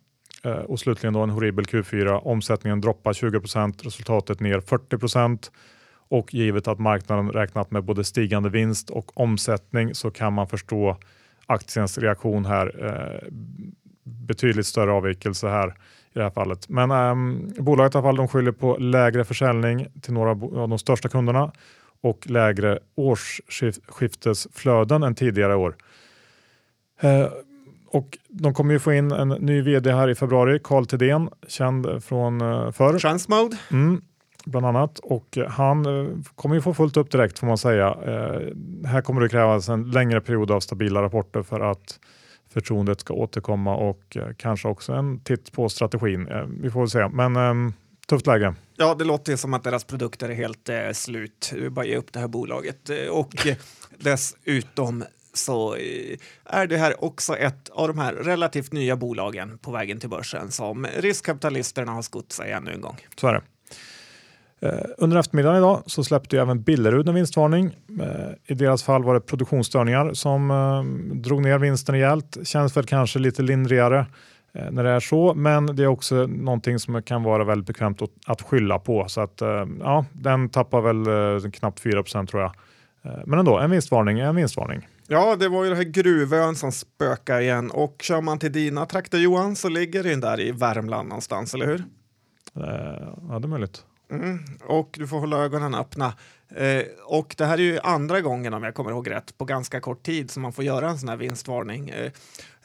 [0.65, 2.19] och slutligen då en horribel Q4.
[2.23, 3.85] Omsättningen droppar 20 procent.
[3.85, 5.51] resultatet ner 40 procent.
[6.09, 10.97] och givet att marknaden räknat med både stigande vinst och omsättning så kan man förstå
[11.53, 12.85] aktiens reaktion här.
[12.85, 13.27] Eh,
[14.03, 15.71] betydligt större avvikelse här i
[16.13, 16.69] det här fallet.
[16.69, 20.79] Men um, bolaget i alla fall, de skyller på lägre försäljning till några av de
[20.79, 21.51] största kunderna
[22.01, 25.75] och lägre årsskiftesflöden än tidigare år.
[27.03, 27.27] Uh,
[27.87, 32.03] och de kommer ju få in en ny vd här i februari, Carl Thedéen, känd
[32.03, 32.99] från uh, förr.
[32.99, 33.57] Transmode.
[33.71, 34.01] Mm,
[34.45, 37.89] bland annat och han uh, kommer ju få fullt upp direkt får man säga.
[37.89, 41.99] Uh, här kommer det krävas en längre period av stabila rapporter för att
[42.53, 46.29] förtroendet ska återkomma och kanske också en titt på strategin.
[46.61, 47.73] vi får väl se, men um,
[48.07, 48.55] tufft läge.
[48.75, 51.53] Ja, det låter som att deras produkter är helt eh, slut.
[51.55, 53.47] Vi bara ge upp det här bolaget och
[53.97, 55.75] dessutom så
[56.45, 60.51] är det här också ett av de här relativt nya bolagen på vägen till börsen
[60.51, 62.97] som riskkapitalisterna har skott sig ännu en gång.
[63.15, 63.41] Så är det.
[64.61, 67.65] Eh, under eftermiddagen idag så släppte ju även Billerud en vinstvarning.
[68.01, 70.83] Eh, I deras fall var det produktionsstörningar som eh,
[71.15, 72.37] drog ner vinsten rejält.
[72.43, 74.05] Känns väl kanske lite lindrigare
[74.71, 78.41] när det är så, men det är också någonting som kan vara väldigt bekvämt att
[78.41, 79.07] skylla på.
[79.07, 79.41] Så att
[79.79, 82.53] ja, den tappar väl knappt 4% tror jag.
[83.25, 84.87] Men ändå, en vinstvarning är en vinstvarning.
[85.07, 88.85] Ja, det var ju det här Gruvön som spökar igen och kör man till dina
[88.85, 91.83] trakter Johan så ligger den där i Värmland någonstans, eller hur?
[93.29, 93.85] Ja, det är möjligt.
[94.11, 96.13] Mm, och du får hålla ögonen öppna.
[96.55, 99.79] Eh, och det här är ju andra gången, om jag kommer ihåg rätt, på ganska
[99.79, 101.89] kort tid som man får göra en sån här vinstvarning.
[101.89, 102.11] Eh,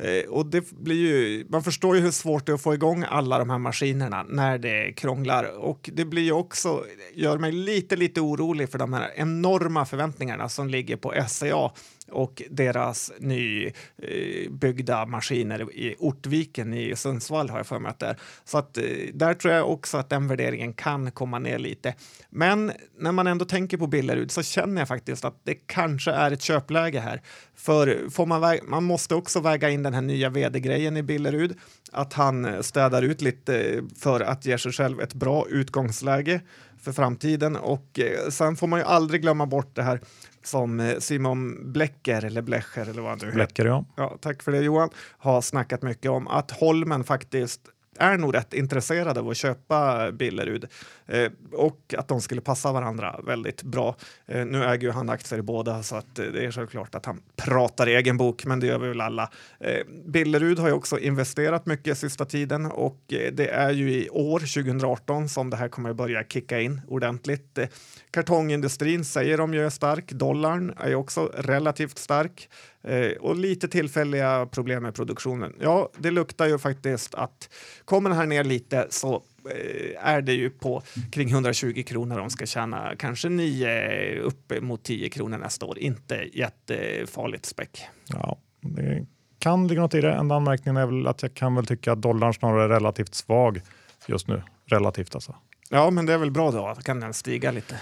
[0.07, 3.05] eh, och det blir ju, man förstår ju hur svårt det är att få igång
[3.09, 5.45] alla de här maskinerna när det krånglar.
[5.59, 10.49] Och det blir ju också, gör mig lite, lite orolig för de här enorma förväntningarna
[10.49, 11.71] som ligger på SCA
[12.11, 18.07] och deras nybyggda eh, maskiner i Ortviken i Sundsvall har jag för mig att det
[18.07, 18.17] är.
[18.45, 21.95] Så att eh, där tror jag också att den värderingen kan komma ner lite.
[22.31, 26.31] Men när man ändå tänker på Billerud så känner jag faktiskt att det kanske är
[26.31, 27.23] ett köpläge här.
[27.55, 31.57] För får man, man måste också väga in den här nya vd-grejen i Billerud,
[31.93, 36.41] att han eh, städar ut lite för att ge sig själv ett bra utgångsläge
[36.87, 40.01] för framtiden och eh, sen får man ju aldrig glömma bort det här
[40.45, 43.85] som eh, Simon Blecker, eller Blecher eller vad du Blecker, ja.
[43.97, 44.19] ja.
[44.21, 47.61] Tack för det Johan, har snackat mycket om att Holmen faktiskt
[47.99, 50.65] är nog rätt intresserade av att köpa Billerud
[51.07, 53.97] eh, och att de skulle passa varandra väldigt bra.
[54.27, 57.07] Eh, nu äger ju han aktier i båda så att eh, det är självklart att
[57.07, 59.31] han pratar i egen bok, men det gör vi väl alla.
[59.61, 64.09] Eh, Billerud har ju också investerat mycket sista tiden och eh, det är ju i
[64.09, 67.59] år 2018 som det här kommer börja kicka in ordentligt.
[67.59, 67.69] Eh,
[68.11, 70.13] kartongindustrin säger de ju är stark.
[70.13, 72.49] Dollarn är ju också relativt stark.
[72.87, 75.53] Eh, och lite tillfälliga problem med produktionen.
[75.61, 77.51] Ja, det luktar ju faktiskt att
[77.85, 82.31] kommer den här ner lite så eh, är det ju på kring 120 kronor de
[82.31, 85.79] ska tjäna kanske 9 upp mot 10 kronor nästa år.
[85.79, 87.83] Inte jättefarligt späck.
[88.09, 89.07] Ja, det
[89.39, 90.13] kan ligga något i det.
[90.13, 93.61] Enda anmärkningen är väl att jag kan väl tycka att dollarn snarare är relativt svag
[94.07, 94.43] just nu.
[94.67, 95.35] Relativt alltså.
[95.71, 96.75] Ja, men det är väl bra då.
[96.77, 97.81] Då kan den stiga lite.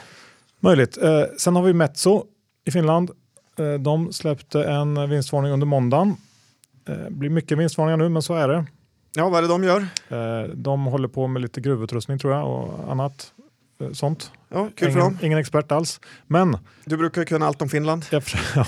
[0.61, 1.03] Möjligt.
[1.03, 2.25] Eh, sen har vi Metso
[2.65, 3.11] i Finland.
[3.59, 6.17] Eh, de släppte en vinstvarning under måndagen.
[6.89, 8.65] Eh, blir mycket vinstvarningar nu, men så är det.
[9.15, 9.81] Ja, vad är det de gör?
[10.09, 13.33] Eh, de håller på med lite gruvutrustning tror jag och annat
[13.93, 14.33] sånt.
[14.49, 15.19] Ja, kul för ingen, dem.
[15.23, 16.01] ingen expert alls.
[16.27, 18.05] Men Du brukar ju kunna allt om Finland.
[18.11, 18.23] jag,
[18.55, 18.67] ja,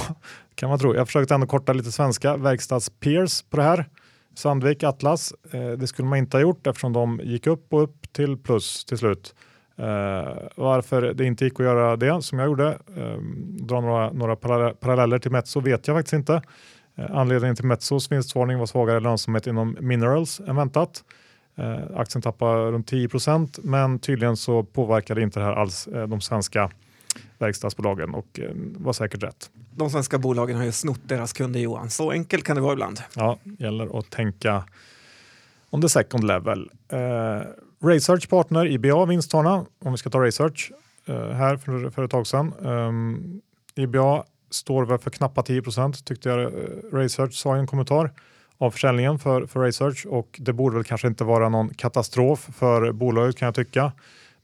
[0.54, 0.94] kan man tro.
[0.94, 3.88] Jag försökte ändå korta lite svenska verkstadspeers på det här.
[4.34, 5.32] Sandvik, Atlas.
[5.78, 8.98] Det skulle man inte ha gjort eftersom de gick upp och upp till plus till
[8.98, 9.34] slut.
[9.78, 13.16] Eh, varför det inte gick att göra det som jag gjorde, eh,
[13.60, 16.42] dra några, några para- paralleller till Metso vet jag faktiskt inte.
[16.96, 21.04] Eh, anledningen till Metsos vinstvarning var svagare lönsamhet inom minerals än väntat.
[21.56, 26.70] Eh, aktien tappade runt 10% men tydligen så påverkade inte det här alls de svenska
[27.38, 28.40] verkstadsbolagen och
[28.76, 29.50] var säkert rätt.
[29.74, 31.90] De svenska bolagen har ju snott deras kunder Johan.
[31.90, 33.00] Så enkelt kan det vara ibland.
[33.16, 34.64] Ja, gäller att tänka
[35.70, 36.70] on the second level.
[37.80, 40.72] Research Partner, IBA, vinstvarna, om vi ska ta Research
[41.06, 42.52] eh, här för, för ett tag sedan.
[42.64, 43.40] Ehm, um,
[43.74, 46.48] IBA står väl för knappa 10% tyckte jag eh,
[46.92, 48.12] Research sa i en kommentar
[48.58, 52.92] av försäljningen för, för Research och det borde väl kanske inte vara någon katastrof för
[52.92, 53.92] bolaget kan jag tycka.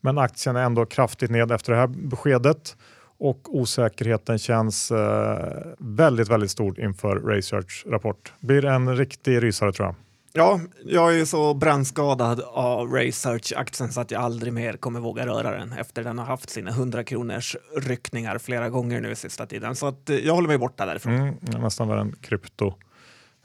[0.01, 2.77] Men aktien är ändå kraftigt ned efter det här beskedet
[3.19, 8.33] och osäkerheten känns eh, väldigt, väldigt stor inför Research rapport.
[8.41, 9.95] Blir en riktig rysare tror jag.
[10.35, 15.27] Ja, jag är ju så brännskadad av Research-aktien så att jag aldrig mer kommer våga
[15.27, 19.77] röra den efter den har haft sina 100 kronors ryckningar flera gånger nu sista tiden.
[19.77, 21.15] Så att eh, jag håller mig borta därifrån.
[21.15, 22.75] Mm, nästan värre än krypto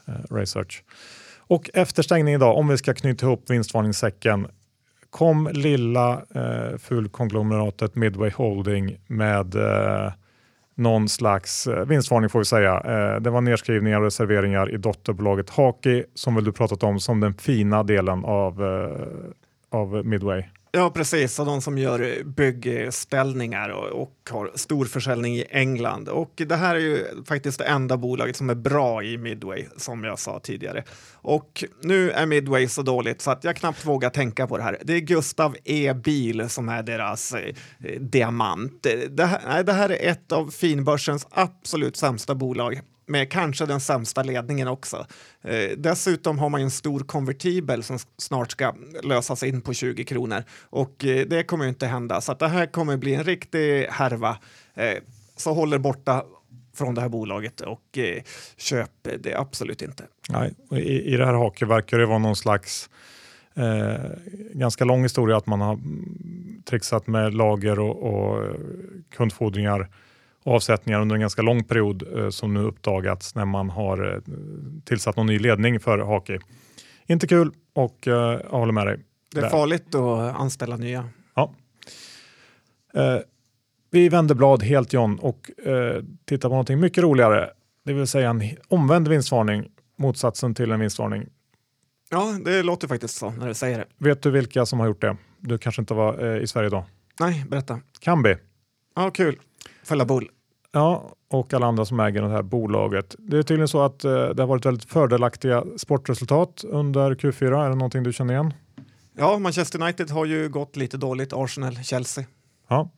[0.05, 0.83] eh, research.
[1.37, 4.47] Och efter stängning idag, om vi ska knyta ihop vinstvarningssäcken,
[5.09, 10.11] kom lilla eh, fulkonglomeratet Midway Holding med eh,
[10.77, 12.73] någon slags eh, vinstvarning får vi säga.
[12.73, 17.19] Eh, det var nedskrivningar och reserveringar i dotterbolaget Haki som väl du pratat om som
[17.19, 20.43] den fina delen av, eh, av Midway.
[20.71, 21.39] Ja, precis.
[21.39, 26.09] Och de som gör byggställningar och, och har stor försäljning i England.
[26.09, 30.03] Och det här är ju faktiskt det enda bolaget som är bra i Midway, som
[30.03, 30.83] jag sa tidigare.
[31.13, 34.77] Och nu är Midway så dåligt så att jag knappt vågar tänka på det här.
[34.83, 37.55] Det är Gustav E-bil som är deras eh,
[37.99, 38.87] diamant.
[39.09, 43.79] Det här, nej, det här är ett av finbörsens absolut sämsta bolag med kanske den
[43.79, 45.05] sämsta ledningen också.
[45.41, 50.03] Eh, dessutom har man ju en stor konvertibel som snart ska lösas in på 20
[50.03, 53.23] kronor och eh, det kommer ju inte hända så att det här kommer bli en
[53.23, 54.37] riktig härva.
[54.73, 54.97] Eh,
[55.35, 56.23] så håller borta
[56.75, 58.23] från det här bolaget och eh,
[58.57, 60.03] köp det absolut inte.
[60.29, 62.89] Nej, i, I det här haket verkar det vara någon slags
[63.55, 63.95] eh,
[64.53, 68.55] ganska lång historia att man har mm, trixat med lager och, och eh,
[69.09, 69.89] kundfordringar
[70.47, 74.21] avsättningar under en ganska lång period eh, som nu uppdagats när man har eh,
[74.85, 76.39] tillsatt någon ny ledning för Haki.
[77.05, 78.99] Inte kul och eh, jag håller med dig.
[79.31, 79.49] Det är Där.
[79.49, 81.09] farligt att anställa nya.
[81.35, 81.53] Ja.
[83.91, 85.51] Vi vänder blad helt John och
[86.25, 87.49] tittar på någonting mycket roligare.
[87.85, 91.29] Det vill säga en omvänd vinstvarning, motsatsen till en vinstvarning.
[92.09, 93.85] Ja, det låter faktiskt så när du säger det.
[93.97, 95.17] Vet du vilka som har gjort det?
[95.39, 96.85] Du kanske inte var i Sverige då?
[97.19, 97.79] Nej, berätta.
[97.99, 98.35] Kambi.
[98.95, 99.39] Ja, kul.
[99.83, 100.29] Fälla bull.
[100.71, 103.15] Ja, och alla andra som äger det här bolaget.
[103.19, 107.65] Det är tydligen så att eh, det har varit väldigt fördelaktiga sportresultat under Q4.
[107.65, 108.53] Är det någonting du känner igen?
[109.17, 111.33] Ja, Manchester United har ju gått lite dåligt.
[111.33, 112.25] Arsenal, Chelsea.
[112.67, 112.89] Ja.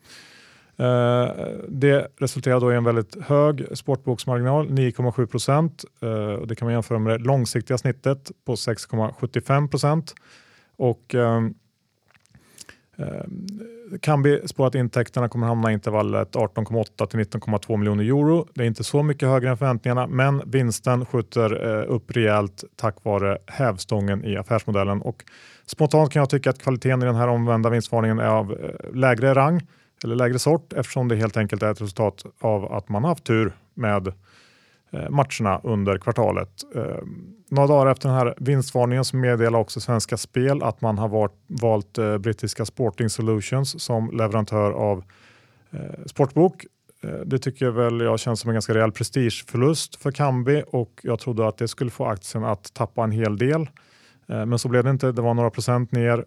[0.77, 1.29] Eh,
[1.67, 5.85] det resulterar då i en väldigt hög sportboksmarginal, 9,7 procent.
[6.01, 10.13] Eh, det kan man jämföra med det långsiktiga snittet på 6,75 procent.
[10.77, 11.15] Och
[12.99, 13.47] Ehm,
[14.01, 18.47] Kambi spår att intäkterna kommer hamna i intervallet 18,8 till 19,2 miljoner euro.
[18.53, 22.95] Det är inte så mycket högre än förväntningarna, men vinsten skjuter eh, upp rejält tack
[23.03, 25.01] vare hävstången i affärsmodellen.
[25.01, 25.23] Och
[25.65, 29.33] spontant kan jag tycka att kvaliteten i den här omvända vinstvarningen är av eh, lägre
[29.33, 29.67] rang
[30.03, 33.53] eller lägre sort eftersom det helt enkelt är ett resultat av att man haft tur
[33.73, 34.13] med eh,
[34.91, 36.49] Eh, matcherna under kvartalet.
[36.75, 36.97] Eh,
[37.49, 41.33] några dagar efter den här vinstvarningen så meddelar också Svenska Spel att man har valt,
[41.47, 45.03] valt brittiska Sporting Solutions som leverantör av
[46.05, 46.65] sportbok.
[47.25, 51.19] Det tycker jag väl jag känns som en ganska rejäl prestigeförlust för Kambi och jag
[51.19, 53.69] trodde att det skulle få aktien att tappa en hel del.
[54.25, 55.11] Men så blev det inte.
[55.11, 56.25] Det var några procent ner.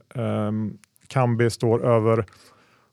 [1.07, 2.27] Kambi står över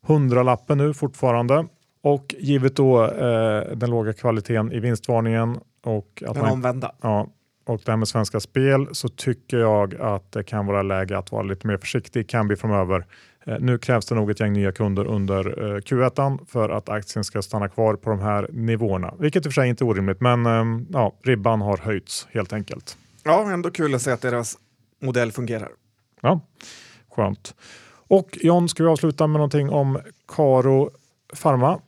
[0.02, 1.66] hundralappen nu fortfarande
[2.02, 6.92] och givet då eh, den låga kvaliteten i vinstvarningen och att Den man omvända.
[7.02, 7.28] Ja,
[7.66, 11.32] och det här med Svenska Spel så tycker jag att det kan vara läge att
[11.32, 13.06] vara lite mer försiktig kan bli framöver.
[13.46, 15.46] Eh, nu krävs det nog ett gäng nya kunder under
[15.76, 19.54] eh, Q1 för att aktien ska stanna kvar på de här nivåerna, vilket i och
[19.54, 22.98] för sig inte är orimligt, men ehm, ja, ribban har höjts helt enkelt.
[23.24, 24.58] Ja, ändå kul att se att deras
[25.02, 25.70] modell fungerar.
[26.22, 26.40] Ja,
[27.10, 27.56] skönt.
[28.08, 30.00] Och John, ska vi avsluta med någonting om
[30.36, 30.90] Karo
[31.42, 31.80] Pharma?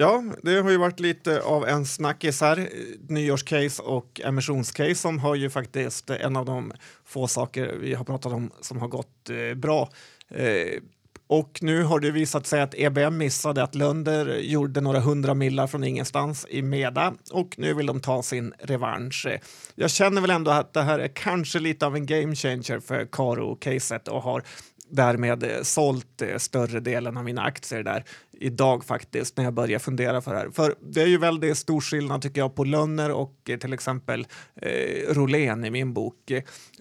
[0.00, 2.68] Ja, det har ju varit lite av en snackis här.
[3.08, 6.72] Nyårscase och emissionscase som har ju faktiskt en av de
[7.04, 9.90] få saker vi har pratat om som har gått eh, bra.
[10.30, 10.82] Eh,
[11.26, 15.66] och nu har det visat sig att EBM missade att Lönder gjorde några hundra millar
[15.66, 19.26] från ingenstans i Meda och nu vill de ta sin revansch.
[19.74, 23.04] Jag känner väl ändå att det här är kanske lite av en game changer för
[23.04, 24.42] Karo-caset och har
[24.90, 28.04] därmed eh, sålt eh, större delen av mina aktier där
[28.40, 30.50] idag faktiskt när jag börjar fundera för det här.
[30.50, 34.26] För det är ju väldigt stor skillnad tycker jag på Lönner och eh, till exempel
[34.62, 36.32] eh, Rolén i min bok.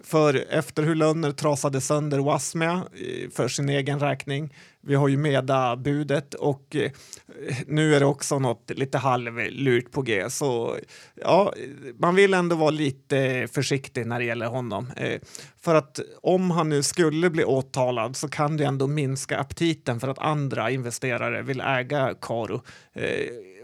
[0.04, 4.54] För efter hur Lönner trasade sönder Wasmia eh, för sin egen räkning
[4.88, 6.92] vi har ju Meda-budet och eh,
[7.68, 10.30] nu är det också något lite halvlurt på G.
[10.30, 10.78] Så
[11.16, 11.54] ja,
[12.00, 14.92] man vill ändå vara lite försiktig när det gäller honom.
[14.96, 15.22] Eh,
[15.62, 20.08] för att om han nu skulle bli åtalad så kan det ändå minska aptiten för
[20.08, 22.62] att andra investerare vill äga Karo.
[22.94, 23.04] Eh,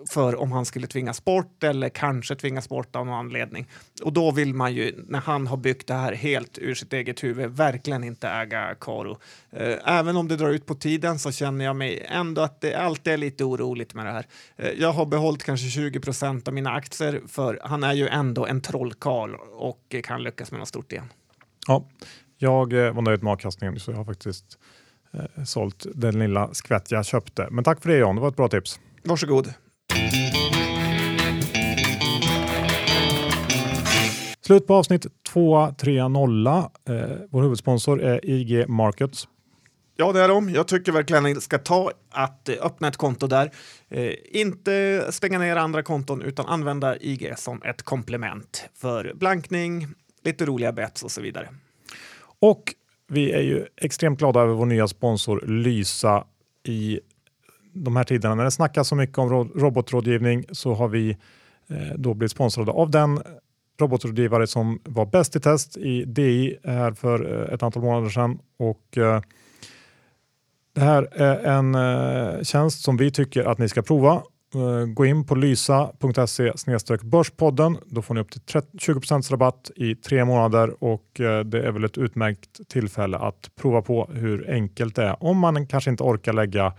[0.09, 3.67] för om han skulle tvingas bort eller kanske tvingas bort av någon anledning.
[4.03, 7.23] Och då vill man ju, när han har byggt det här helt ur sitt eget
[7.23, 9.17] huvud, verkligen inte äga Karo.
[9.51, 12.75] Eh, även om det drar ut på tiden så känner jag mig ändå att det
[12.75, 14.25] alltid är lite oroligt med det här.
[14.55, 18.45] Eh, jag har behållit kanske 20 procent av mina aktier för han är ju ändå
[18.45, 21.13] en trollkarl och kan lyckas med något stort igen.
[21.67, 21.87] Ja,
[22.37, 24.57] jag eh, var nöjd med avkastningen så jag har faktiskt
[25.45, 27.47] sålt den lilla skvätt jag köpte.
[27.51, 28.79] Men tack för det John, det var ett bra tips.
[29.03, 29.53] Varsågod.
[34.45, 35.99] Slut på avsnitt 230.
[36.89, 39.27] Eh, vår huvudsponsor är IG Markets.
[39.95, 40.49] Ja, det är de.
[40.49, 43.51] Jag tycker verkligen att det ska ta att öppna ett konto där.
[43.89, 49.87] Eh, inte stänga ner andra konton utan använda IG som ett komplement för blankning,
[50.23, 51.49] lite roliga bets och så vidare.
[52.39, 52.63] Och
[53.07, 56.23] vi är ju extremt glada över vår nya sponsor Lysa
[56.63, 56.99] i
[57.73, 61.09] de här tiderna när det snackas så mycket om robotrådgivning så har vi
[61.69, 63.19] eh, då blivit sponsrade av den
[63.79, 68.39] robotrådgivare som var bäst i test i DI här för eh, ett antal månader sedan.
[68.57, 69.21] Och, eh,
[70.73, 74.21] det här är en tjänst som vi tycker att ni ska prova.
[74.93, 76.51] Gå in på lysa.se
[77.03, 77.77] börspodden.
[77.85, 78.99] Då får ni upp till 20
[79.31, 81.05] rabatt i tre månader och
[81.45, 85.67] det är väl ett utmärkt tillfälle att prova på hur enkelt det är om man
[85.67, 86.73] kanske inte orkar lägga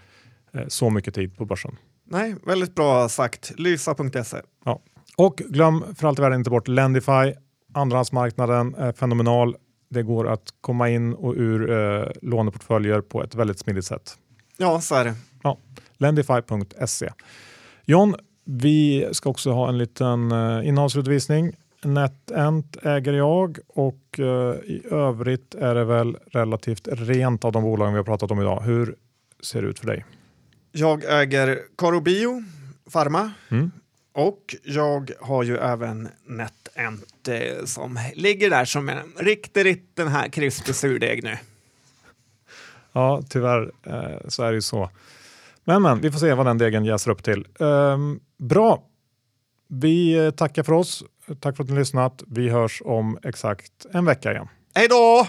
[0.69, 1.77] så mycket tid på börsen.
[2.05, 3.53] Nej, väldigt bra sagt.
[3.57, 4.37] Lysa.se.
[4.65, 4.81] Ja.
[5.17, 7.33] Och glöm för allt i världen inte bort Lendify.
[7.73, 9.57] Andrahandsmarknaden är fenomenal.
[9.91, 14.19] Det går att komma in och ur eh, låneportföljer på ett väldigt smidigt sätt.
[14.57, 15.15] Ja, så är det.
[15.43, 15.59] Ja.
[15.97, 17.11] Lendify.se.
[17.85, 21.53] John, vi ska också ha en liten eh, innehållsredovisning.
[21.85, 27.93] NetEnt äger jag och eh, i övrigt är det väl relativt rent av de bolagen
[27.93, 28.63] vi har pratat om idag.
[28.63, 28.97] Hur
[29.41, 30.05] ser det ut för dig?
[30.77, 32.45] Jag äger Carobio
[32.93, 33.71] Pharma mm.
[34.13, 37.29] och jag har ju även NetEnt
[37.65, 41.37] som ligger där som en riktigt den här krispig surdeg nu.
[42.93, 44.91] Ja, tyvärr eh, så är det ju så.
[45.65, 47.47] Men, men vi får se vad den degen jäser upp till.
[47.59, 48.83] Um, bra.
[49.69, 51.05] Vi tackar för oss.
[51.41, 52.23] Tack för att ni har lyssnat.
[52.27, 54.49] Vi hörs om exakt en vecka igen.
[54.75, 55.27] Hej då!